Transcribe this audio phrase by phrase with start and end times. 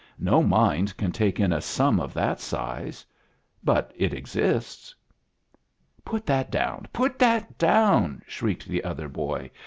[0.17, 3.05] "No mind can take in a sum of that size;
[3.63, 4.95] but it exists."
[6.03, 6.87] "Put that down!
[6.91, 9.51] put that down!" shrieked the other boy.